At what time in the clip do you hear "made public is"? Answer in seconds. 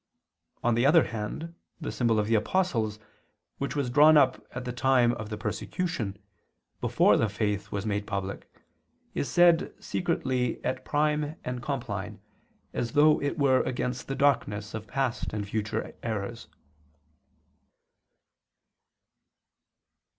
7.85-9.29